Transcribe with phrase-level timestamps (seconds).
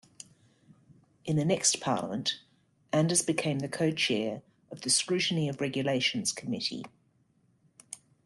[1.25, 2.39] In the next parliament
[2.91, 6.85] Anders became the co-chair of the Scrutiny of Regulations Committee.